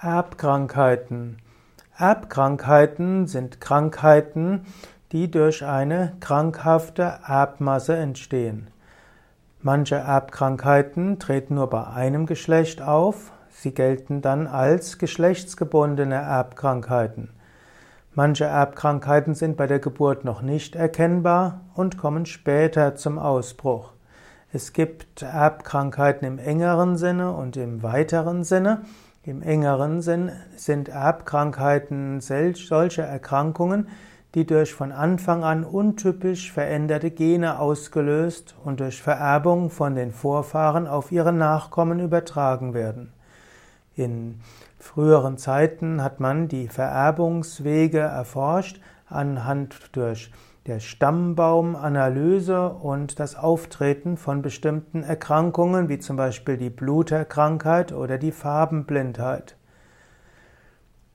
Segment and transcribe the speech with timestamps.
[0.00, 1.38] Erbkrankheiten.
[1.96, 4.64] Erbkrankheiten sind Krankheiten,
[5.10, 8.68] die durch eine krankhafte Erbmasse entstehen.
[9.60, 17.30] Manche Erbkrankheiten treten nur bei einem Geschlecht auf, sie gelten dann als geschlechtsgebundene Erbkrankheiten.
[18.14, 23.94] Manche Erbkrankheiten sind bei der Geburt noch nicht erkennbar und kommen später zum Ausbruch.
[24.52, 28.82] Es gibt Erbkrankheiten im engeren Sinne und im weiteren Sinne.
[29.24, 33.88] Im engeren Sinn sind Erbkrankheiten solche Erkrankungen,
[34.34, 40.86] die durch von Anfang an untypisch veränderte Gene ausgelöst und durch Vererbung von den Vorfahren
[40.86, 43.12] auf ihre Nachkommen übertragen werden.
[43.96, 44.40] In
[44.78, 50.30] früheren Zeiten hat man die Vererbungswege erforscht anhand durch
[50.68, 58.32] der Stammbaumanalyse und das Auftreten von bestimmten Erkrankungen, wie zum Beispiel die Bluterkrankheit oder die
[58.32, 59.56] Farbenblindheit.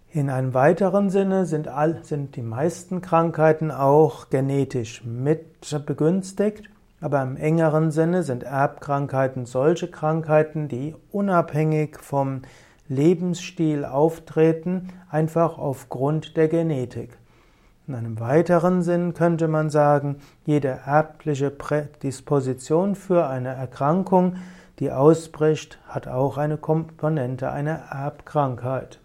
[0.09, 5.43] In einem weiteren Sinne sind, all, sind die meisten Krankheiten auch genetisch mit
[5.85, 12.41] begünstigt, aber im engeren Sinne sind Erbkrankheiten solche Krankheiten, die unabhängig vom
[12.87, 17.17] Lebensstil auftreten, einfach aufgrund der Genetik.
[17.85, 24.37] In einem weiteren Sinn könnte man sagen, jede erbliche Prädisposition für eine Erkrankung,
[24.79, 28.99] die ausbricht, hat auch eine Komponente einer Erbkrankheit.